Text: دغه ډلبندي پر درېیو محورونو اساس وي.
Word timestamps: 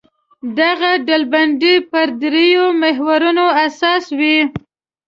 دغه 0.59 0.91
ډلبندي 1.07 1.75
پر 1.91 2.07
درېیو 2.21 2.65
محورونو 2.81 3.45
اساس 3.65 4.05
وي. 4.19 4.37